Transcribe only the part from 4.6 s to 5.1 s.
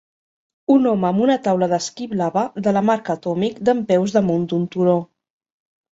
turó